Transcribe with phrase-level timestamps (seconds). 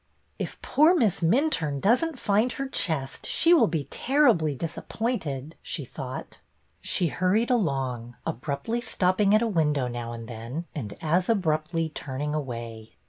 [0.39, 5.85] If poor Miss Minturne does n't find her chest she will be terribly disappointed/' she
[5.85, 6.41] thought.
[6.81, 10.27] 288 BETTY BAIRD'S VENTURES She hurried along, abruptly stopping at a win dow now and
[10.27, 12.95] then, and as abruptly turning away.